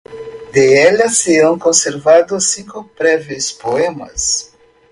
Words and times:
De 0.51 0.89
ella 0.89 1.09
se 1.09 1.43
han 1.43 1.59
conservado 1.59 2.39
cinco 2.39 2.89
breves 2.97 3.53
poemas. 3.53 4.51